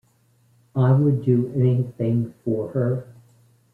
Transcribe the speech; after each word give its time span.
I 0.75 0.93
would 0.93 1.23
do 1.25 1.51
anything 1.55 2.33
for 2.43 2.69
her. 2.71 3.13